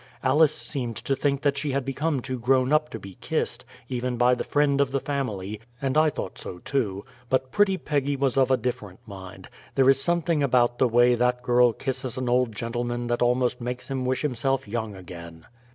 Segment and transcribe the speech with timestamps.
[0.23, 4.17] Alice seemed to think that she had become too grown up to be kissed, even
[4.17, 7.05] by the friend of the family; and I thought so, too.
[7.29, 9.47] But pretty Peggy was of a different mind.
[9.75, 13.91] There is something about the way that girl kisses an old gentleman that almost makes
[13.91, 15.45] him wish himself young again.